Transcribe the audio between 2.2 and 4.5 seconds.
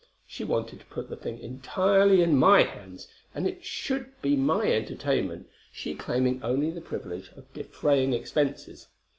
in my hands, and it should be